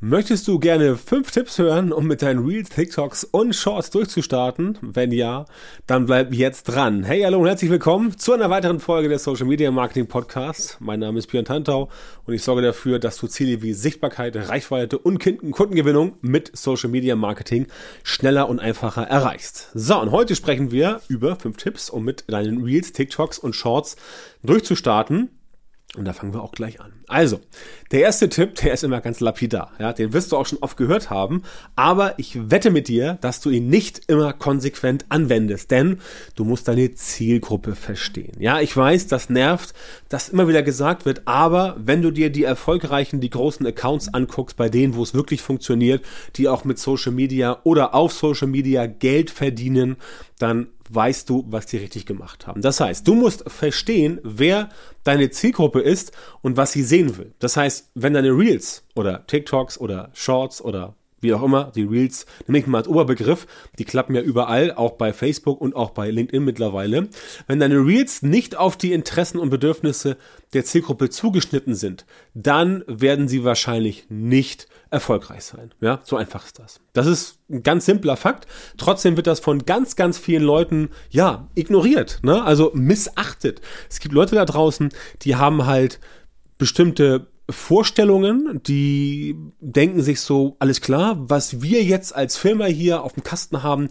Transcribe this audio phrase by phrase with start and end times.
[0.00, 4.76] Möchtest du gerne fünf Tipps hören, um mit deinen Reels, TikToks und Shorts durchzustarten?
[4.82, 5.46] Wenn ja,
[5.86, 7.04] dann bleib jetzt dran.
[7.04, 10.76] Hey, hallo und herzlich willkommen zu einer weiteren Folge des Social Media Marketing Podcasts.
[10.80, 11.88] Mein Name ist Björn Tantau
[12.26, 17.16] und ich sorge dafür, dass du Ziele wie Sichtbarkeit, Reichweite und Kundengewinnung mit Social Media
[17.16, 17.68] Marketing
[18.02, 19.70] schneller und einfacher erreichst.
[19.74, 23.96] So, und heute sprechen wir über fünf Tipps, um mit deinen Reels, TikToks und Shorts
[24.42, 25.30] durchzustarten.
[25.96, 26.92] Und da fangen wir auch gleich an.
[27.06, 27.40] Also,
[27.92, 29.72] der erste Tipp, der ist immer ganz lapidar.
[29.78, 31.42] Ja, den wirst du auch schon oft gehört haben.
[31.76, 35.70] Aber ich wette mit dir, dass du ihn nicht immer konsequent anwendest.
[35.70, 36.00] Denn
[36.34, 38.32] du musst deine Zielgruppe verstehen.
[38.40, 39.72] Ja, ich weiß, das nervt,
[40.08, 41.22] dass immer wieder gesagt wird.
[41.26, 45.42] Aber wenn du dir die erfolgreichen, die großen Accounts anguckst, bei denen, wo es wirklich
[45.42, 49.96] funktioniert, die auch mit Social Media oder auf Social Media Geld verdienen,
[50.38, 52.60] dann weißt du, was die richtig gemacht haben.
[52.60, 54.68] Das heißt, du musst verstehen, wer
[55.02, 57.34] deine Zielgruppe ist und was sie sehen will.
[57.38, 62.26] Das heißt, wenn deine Reels oder TikToks oder Shorts oder wie auch immer, die Reels,
[62.46, 66.10] nehme ich mal als Oberbegriff, die klappen ja überall, auch bei Facebook und auch bei
[66.10, 67.08] LinkedIn mittlerweile.
[67.48, 70.16] Wenn deine Reels nicht auf die Interessen und Bedürfnisse
[70.52, 75.72] der Zielgruppe zugeschnitten sind, dann werden sie wahrscheinlich nicht erfolgreich sein.
[75.80, 76.80] Ja, so einfach ist das.
[76.92, 78.46] Das ist ein ganz simpler Fakt.
[78.76, 82.44] Trotzdem wird das von ganz, ganz vielen Leuten, ja, ignoriert, ne?
[82.44, 83.60] Also missachtet.
[83.90, 84.90] Es gibt Leute da draußen,
[85.22, 85.98] die haben halt
[86.58, 93.12] bestimmte Vorstellungen, die denken sich so, alles klar, was wir jetzt als Firma hier auf
[93.12, 93.90] dem Kasten haben,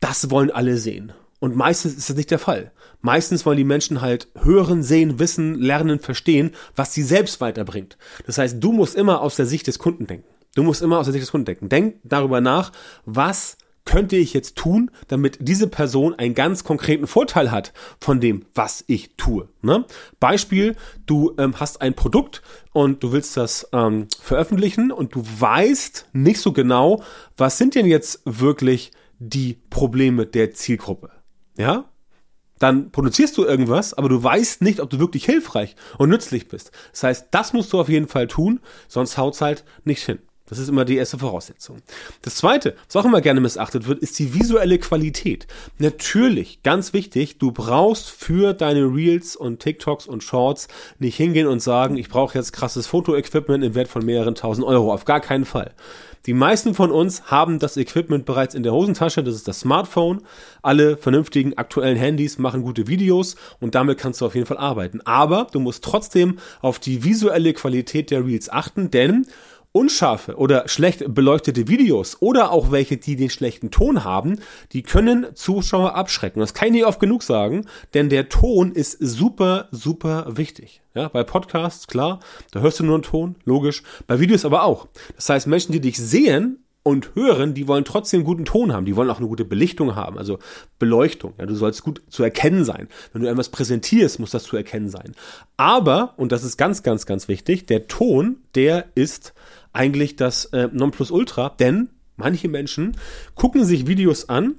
[0.00, 1.12] das wollen alle sehen.
[1.38, 2.72] Und meistens ist das nicht der Fall.
[3.00, 7.96] Meistens wollen die Menschen halt hören, sehen, wissen, lernen, verstehen, was sie selbst weiterbringt.
[8.26, 10.28] Das heißt, du musst immer aus der Sicht des Kunden denken.
[10.54, 11.70] Du musst immer aus der Sicht des Kunden denken.
[11.70, 12.72] Denk darüber nach,
[13.06, 18.44] was könnte ich jetzt tun, damit diese Person einen ganz konkreten Vorteil hat von dem,
[18.54, 19.48] was ich tue.
[19.62, 19.84] Ne?
[20.20, 26.08] Beispiel, du ähm, hast ein Produkt und du willst das ähm, veröffentlichen und du weißt
[26.12, 27.02] nicht so genau,
[27.36, 31.10] was sind denn jetzt wirklich die Probleme der Zielgruppe.
[31.56, 31.90] Ja?
[32.58, 36.72] Dann produzierst du irgendwas, aber du weißt nicht, ob du wirklich hilfreich und nützlich bist.
[36.92, 40.18] Das heißt, das musst du auf jeden Fall tun, sonst haut's halt nicht hin.
[40.50, 41.78] Das ist immer die erste Voraussetzung.
[42.22, 45.46] Das zweite, was auch immer gerne missachtet wird, ist die visuelle Qualität.
[45.78, 50.66] Natürlich, ganz wichtig, du brauchst für deine Reels und TikToks und Shorts
[50.98, 54.92] nicht hingehen und sagen, ich brauche jetzt krasses Fotoequipment im Wert von mehreren tausend Euro.
[54.92, 55.72] Auf gar keinen Fall.
[56.26, 60.20] Die meisten von uns haben das Equipment bereits in der Hosentasche, das ist das Smartphone.
[60.60, 65.00] Alle vernünftigen aktuellen Handys machen gute Videos und damit kannst du auf jeden Fall arbeiten.
[65.06, 69.26] Aber du musst trotzdem auf die visuelle Qualität der Reels achten, denn
[69.72, 74.40] unscharfe oder schlecht beleuchtete Videos oder auch welche, die den schlechten Ton haben,
[74.72, 76.40] die können Zuschauer abschrecken.
[76.40, 80.82] Das kann ich oft genug sagen, denn der Ton ist super, super wichtig.
[80.94, 82.20] Ja, bei Podcasts, klar,
[82.50, 83.82] da hörst du nur einen Ton, logisch.
[84.06, 84.88] Bei Videos aber auch.
[85.14, 88.96] Das heißt, Menschen, die dich sehen, und hören, die wollen trotzdem guten Ton haben, die
[88.96, 90.38] wollen auch eine gute Belichtung haben, also
[90.78, 91.34] Beleuchtung.
[91.38, 92.88] Ja, du sollst gut zu erkennen sein.
[93.12, 95.14] Wenn du etwas präsentierst, muss das zu erkennen sein.
[95.56, 99.34] Aber, und das ist ganz, ganz, ganz wichtig, der Ton, der ist
[99.72, 102.96] eigentlich das äh, Nonplusultra, denn manche Menschen
[103.34, 104.56] gucken sich Videos an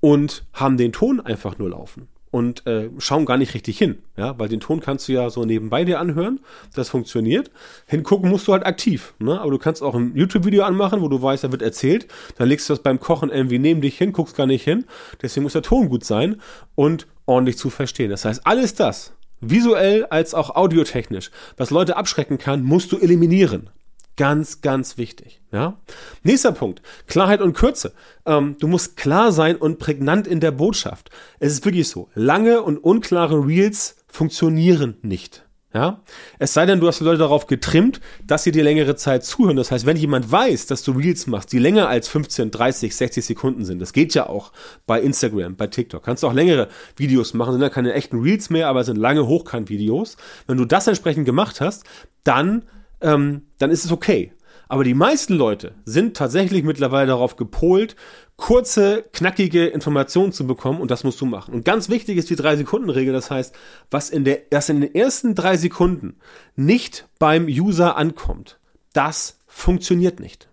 [0.00, 4.36] und haben den Ton einfach nur laufen und äh, schauen gar nicht richtig hin, ja,
[4.38, 6.40] weil den Ton kannst du ja so nebenbei dir anhören,
[6.74, 7.50] das funktioniert.
[7.86, 9.38] Hingucken musst du halt aktiv, ne?
[9.38, 12.68] Aber du kannst auch ein YouTube-Video anmachen, wo du weißt, da wird erzählt, dann legst
[12.68, 14.86] du das beim Kochen irgendwie neben dich hin, guckst gar nicht hin,
[15.20, 16.40] deswegen muss der Ton gut sein
[16.74, 18.10] und ordentlich zu verstehen.
[18.10, 23.68] Das heißt, alles das, visuell als auch audiotechnisch, was Leute abschrecken kann, musst du eliminieren.
[24.16, 25.40] Ganz, ganz wichtig.
[25.52, 25.80] Ja?
[26.22, 26.82] Nächster Punkt.
[27.06, 27.92] Klarheit und Kürze.
[28.26, 31.10] Ähm, du musst klar sein und prägnant in der Botschaft.
[31.38, 32.08] Es ist wirklich so.
[32.14, 35.44] Lange und unklare Reels funktionieren nicht.
[35.74, 36.02] Ja?
[36.38, 39.56] Es sei denn, du hast die Leute darauf getrimmt, dass sie dir längere Zeit zuhören.
[39.56, 43.24] Das heißt, wenn jemand weiß, dass du Reels machst, die länger als 15, 30, 60
[43.24, 44.52] Sekunden sind, das geht ja auch
[44.86, 48.50] bei Instagram, bei TikTok, kannst du auch längere Videos machen, sind ja keine echten Reels
[48.50, 50.16] mehr, aber sind lange Hochkant-Videos.
[50.46, 51.84] Wenn du das entsprechend gemacht hast,
[52.24, 52.64] dann
[53.02, 54.32] ähm, dann ist es okay.
[54.68, 57.94] Aber die meisten Leute sind tatsächlich mittlerweile darauf gepolt,
[58.36, 61.52] kurze, knackige Informationen zu bekommen und das musst du machen.
[61.52, 63.12] Und ganz wichtig ist die Drei-Sekunden-Regel.
[63.12, 63.54] Das heißt,
[63.90, 66.16] was in der, erst in den ersten drei Sekunden
[66.56, 68.58] nicht beim User ankommt,
[68.94, 70.48] das funktioniert nicht.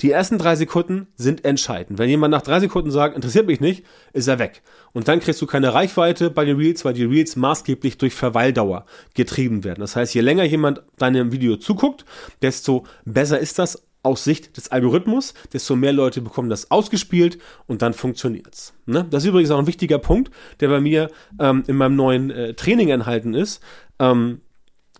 [0.00, 1.98] Die ersten drei Sekunden sind entscheidend.
[1.98, 4.62] Wenn jemand nach drei Sekunden sagt, interessiert mich nicht, ist er weg.
[4.92, 8.86] Und dann kriegst du keine Reichweite bei den Reels, weil die Reels maßgeblich durch Verweildauer
[9.14, 9.80] getrieben werden.
[9.80, 12.04] Das heißt, je länger jemand deinem Video zuguckt,
[12.42, 17.82] desto besser ist das aus Sicht des Algorithmus, desto mehr Leute bekommen das ausgespielt und
[17.82, 18.74] dann funktioniert's.
[18.86, 19.04] Ne?
[19.10, 20.30] Das ist übrigens auch ein wichtiger Punkt,
[20.60, 21.10] der bei mir
[21.40, 23.60] ähm, in meinem neuen äh, Training enthalten ist.
[23.98, 24.40] Ähm,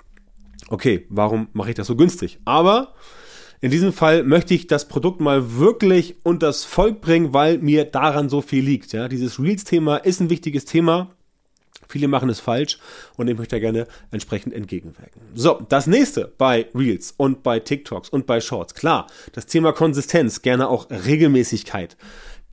[0.68, 2.38] okay, warum mache ich das so günstig?
[2.44, 2.94] Aber
[3.60, 8.28] in diesem Fall möchte ich das Produkt mal wirklich unters Volk bringen, weil mir daran
[8.28, 8.92] so viel liegt.
[8.92, 11.14] Ja, dieses Reels-Thema ist ein wichtiges Thema.
[11.88, 12.78] Viele machen es falsch
[13.16, 15.22] und ich möchte da gerne entsprechend entgegenwirken.
[15.34, 18.74] So, das nächste bei Reels und bei TikToks und bei Shorts.
[18.74, 21.96] Klar, das Thema Konsistenz, gerne auch Regelmäßigkeit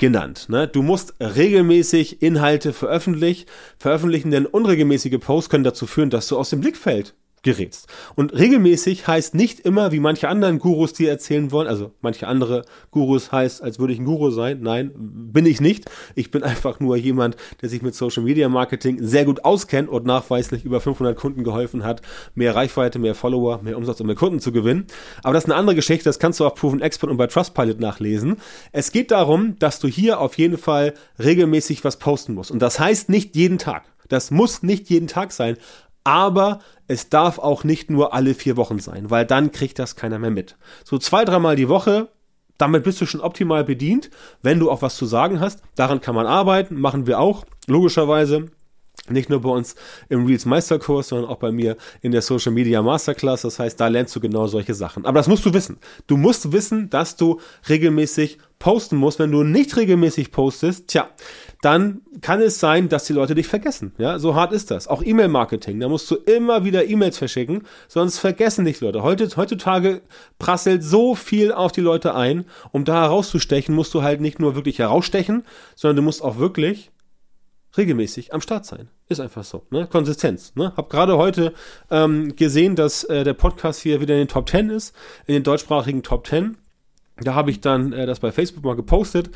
[0.01, 0.47] genannt.
[0.49, 0.67] Ne?
[0.67, 3.45] Du musst regelmäßig Inhalte veröffentlichen,
[3.77, 7.13] veröffentlichen, denn unregelmäßige Posts können dazu führen, dass du aus dem Blickfeld
[7.43, 7.87] gerätst.
[8.15, 12.63] Und regelmäßig heißt nicht immer, wie manche anderen Gurus dir erzählen wollen, also manche andere
[12.91, 14.59] Gurus heißt, als würde ich ein Guru sein.
[14.61, 15.89] Nein, bin ich nicht.
[16.15, 20.05] Ich bin einfach nur jemand, der sich mit Social Media Marketing sehr gut auskennt und
[20.05, 22.01] nachweislich über 500 Kunden geholfen hat,
[22.35, 24.85] mehr Reichweite, mehr Follower, mehr Umsatz und mehr Kunden zu gewinnen.
[25.23, 27.79] Aber das ist eine andere Geschichte, das kannst du auf Proven Expert und bei Trustpilot
[27.79, 28.37] nachlesen.
[28.71, 32.51] Es geht darum, dass du hier auf jeden Fall regelmäßig was posten musst.
[32.51, 33.83] Und das heißt nicht jeden Tag.
[34.09, 35.55] Das muss nicht jeden Tag sein,
[36.03, 40.19] aber es darf auch nicht nur alle vier Wochen sein, weil dann kriegt das keiner
[40.19, 40.57] mehr mit.
[40.83, 42.09] So zwei, dreimal die Woche,
[42.57, 44.09] damit bist du schon optimal bedient,
[44.41, 45.61] wenn du auch was zu sagen hast.
[45.75, 48.51] Daran kann man arbeiten, machen wir auch, logischerweise.
[49.11, 49.75] Nicht nur bei uns
[50.09, 53.41] im Reels Meisterkurs, sondern auch bei mir in der Social Media Masterclass.
[53.43, 55.05] Das heißt, da lernst du genau solche Sachen.
[55.05, 55.79] Aber das musst du wissen.
[56.07, 59.19] Du musst wissen, dass du regelmäßig posten musst.
[59.19, 61.09] Wenn du nicht regelmäßig postest, tja,
[61.61, 63.93] dann kann es sein, dass die Leute dich vergessen.
[63.97, 64.87] Ja, so hart ist das.
[64.87, 65.79] Auch E-Mail-Marketing.
[65.79, 69.03] Da musst du immer wieder E-Mails verschicken, sonst vergessen dich Leute.
[69.03, 70.01] Heute, heutzutage
[70.39, 72.45] prasselt so viel auf die Leute ein.
[72.71, 75.43] Um da herauszustechen, musst du halt nicht nur wirklich herausstechen,
[75.75, 76.91] sondern du musst auch wirklich
[77.77, 78.89] regelmäßig am Start sein.
[79.07, 79.65] Ist einfach so.
[79.69, 79.87] Ne?
[79.87, 80.53] Konsistenz.
[80.55, 80.73] Ne?
[80.75, 81.53] Hab gerade heute
[81.89, 84.95] ähm, gesehen, dass äh, der Podcast hier wieder in den Top 10 ist,
[85.27, 86.57] in den deutschsprachigen Top 10.
[87.17, 89.29] Da habe ich dann äh, das bei Facebook mal gepostet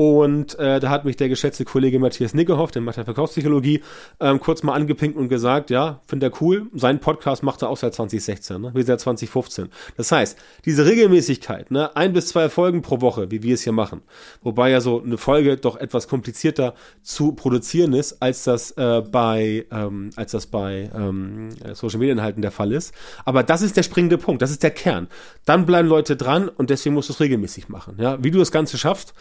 [0.00, 3.82] und äh, da hat mich der geschätzte Kollege Matthias Nickehoff, der macht ja Verkaufspsychologie,
[4.18, 6.68] ähm, kurz mal angepinkt und gesagt, ja, finde er cool.
[6.72, 8.70] Sein Podcast macht er auch seit 2016, ne?
[8.74, 9.68] wie seit 2015.
[9.98, 13.74] Das heißt, diese Regelmäßigkeit, ne, ein bis zwei Folgen pro Woche, wie wir es hier
[13.74, 14.00] machen,
[14.40, 19.66] wobei ja so eine Folge doch etwas komplizierter zu produzieren ist, als das äh, bei
[19.70, 22.94] ähm, als das bei ähm, Social Media Inhalten der Fall ist.
[23.26, 25.08] Aber das ist der springende Punkt, das ist der Kern.
[25.44, 27.96] Dann bleiben Leute dran und deswegen musst du es regelmäßig machen.
[27.98, 29.12] Ja, wie du das Ganze schaffst,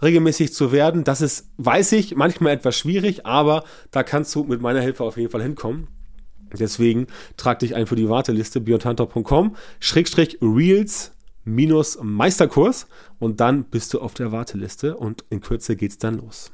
[0.00, 4.60] regelmäßig zu werden, das ist, weiß ich, manchmal etwas schwierig, aber da kannst du mit
[4.60, 5.88] meiner Hilfe auf jeden Fall hinkommen.
[6.58, 11.12] Deswegen trag dich ein für die Warteliste biotanter.com Schrägstrich Reels
[11.44, 12.86] minus Meisterkurs
[13.18, 16.50] und dann bist du auf der Warteliste und in Kürze geht's dann los.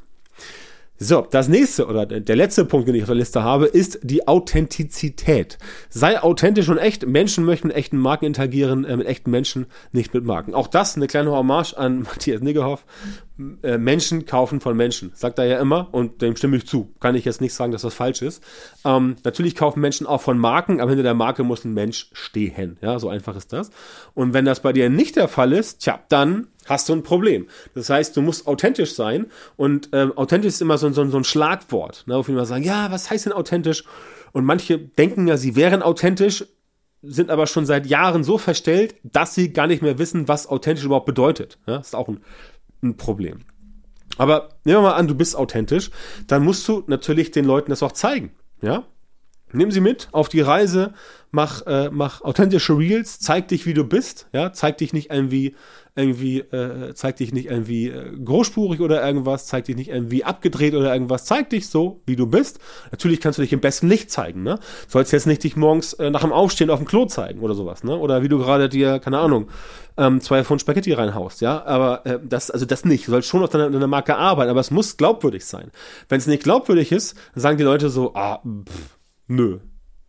[0.97, 4.29] So, das nächste oder der letzte Punkt, den ich auf der Liste habe, ist die
[4.29, 5.59] Authentizität.
[5.91, 7.05] Sei authentisch und echt.
[7.05, 10.55] Menschen möchten mit echten Marken interagieren, äh, mit echten Menschen, nicht mit Marken.
[10.55, 12.85] Auch das eine kleine Hommage an Matthias Niggerhoff.
[13.65, 16.95] Äh, Menschen kaufen von Menschen, sagt er ja immer und dem stimme ich zu.
[17.01, 18.41] Kann ich jetzt nicht sagen, dass das falsch ist.
[18.85, 22.79] Ähm, natürlich kaufen Menschen auch von Marken, aber hinter der Marke muss ein Mensch stehen.
[22.81, 23.71] Ja, so einfach ist das.
[24.15, 27.49] Und wenn das bei dir nicht der Fall ist, tja, dann hast du ein Problem.
[27.75, 31.25] Das heißt, du musst authentisch sein und ähm, authentisch ist immer so, so, so ein
[31.25, 33.85] Schlagwort, ne, wo viele mal sagen, ja, was heißt denn authentisch?
[34.33, 36.44] Und manche denken ja, sie wären authentisch,
[37.02, 40.85] sind aber schon seit Jahren so verstellt, dass sie gar nicht mehr wissen, was authentisch
[40.85, 41.59] überhaupt bedeutet.
[41.66, 42.21] Ja, das ist auch ein,
[42.83, 43.40] ein Problem.
[44.16, 45.90] Aber nehmen wir mal an, du bist authentisch,
[46.26, 48.33] dann musst du natürlich den Leuten das auch zeigen.
[48.62, 48.85] Ja,
[49.55, 50.93] Nimm sie mit auf die Reise,
[51.35, 55.55] mach, äh, mach authentische Reels, zeig dich, wie du bist, ja, zeig dich nicht irgendwie,
[55.97, 60.75] irgendwie, äh, zeig dich nicht irgendwie äh, großspurig oder irgendwas, zeig dich nicht irgendwie abgedreht
[60.75, 62.59] oder irgendwas, zeig dich so, wie du bist.
[62.91, 64.59] Natürlich kannst du dich im besten Licht zeigen, ne?
[64.89, 67.85] Sollst jetzt nicht dich morgens äh, nach dem Aufstehen auf dem Klo zeigen oder sowas,
[67.85, 67.97] ne?
[67.97, 69.49] Oder wie du gerade dir, keine Ahnung,
[69.97, 73.07] ähm, zwei Pfund Spaghetti reinhaust, ja, aber äh, das, also das nicht.
[73.07, 75.71] Du sollst schon auf deiner, deiner Marke arbeiten, aber es muss glaubwürdig sein.
[76.09, 79.59] Wenn es nicht glaubwürdig ist, dann sagen die Leute so, ah, pff, Nö,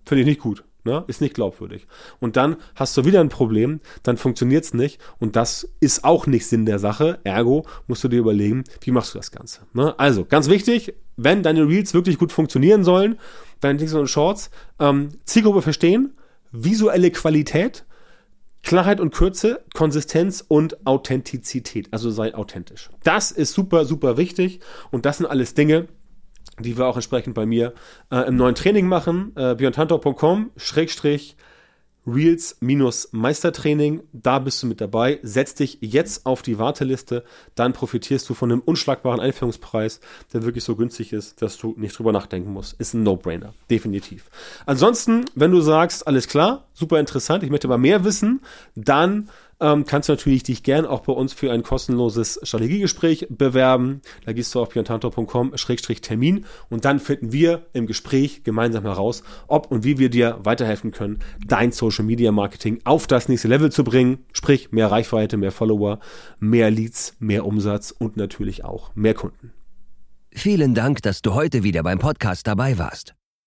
[0.05, 0.63] finde ich nicht gut.
[0.85, 1.03] Ne?
[1.07, 1.87] Ist nicht glaubwürdig.
[2.19, 6.27] Und dann hast du wieder ein Problem, dann funktioniert es nicht und das ist auch
[6.27, 7.19] nicht Sinn der Sache.
[7.23, 9.61] Ergo musst du dir überlegen, wie machst du das Ganze.
[9.73, 9.97] Ne?
[9.97, 13.17] Also, ganz wichtig, wenn deine Reels wirklich gut funktionieren sollen,
[13.61, 16.13] deine TikToks und Shorts, ähm, Zielgruppe verstehen,
[16.51, 17.83] visuelle Qualität,
[18.61, 21.87] Klarheit und Kürze, Konsistenz und Authentizität.
[21.91, 22.91] Also sei authentisch.
[23.03, 24.59] Das ist super, super wichtig
[24.91, 25.87] und das sind alles Dinge,
[26.59, 27.73] die wir auch entsprechend bei mir
[28.11, 29.33] äh, im neuen Training machen.
[29.35, 31.35] Äh, björntantor.com Schrägstrich
[32.07, 34.03] Reels-Meistertraining.
[34.13, 35.19] Da bist du mit dabei.
[35.23, 37.23] Setz dich jetzt auf die Warteliste.
[37.55, 39.99] Dann profitierst du von einem unschlagbaren Einführungspreis,
[40.33, 42.79] der wirklich so günstig ist, dass du nicht drüber nachdenken musst.
[42.79, 43.53] Ist ein No-Brainer.
[43.69, 44.29] Definitiv.
[44.65, 48.41] Ansonsten, wenn du sagst, alles klar, super interessant, ich möchte aber mehr wissen,
[48.75, 54.01] dann ähm, kannst du natürlich dich gern auch bei uns für ein kostenloses Strategiegespräch bewerben.
[54.25, 59.83] Da gehst du auf piontanto.com-termin und dann finden wir im Gespräch gemeinsam heraus, ob und
[59.83, 64.25] wie wir dir weiterhelfen können, dein Social Media Marketing auf das nächste Level zu bringen.
[64.33, 65.99] Sprich, mehr Reichweite, mehr Follower,
[66.39, 69.53] mehr Leads, mehr Umsatz und natürlich auch mehr Kunden.
[70.33, 73.14] Vielen Dank, dass du heute wieder beim Podcast dabei warst.